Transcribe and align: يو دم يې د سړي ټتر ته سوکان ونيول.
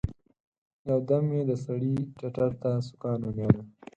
يو 0.89 0.99
دم 1.09 1.25
يې 1.35 1.41
د 1.49 1.51
سړي 1.65 1.93
ټتر 2.17 2.51
ته 2.61 2.69
سوکان 2.87 3.19
ونيول. 3.23 3.57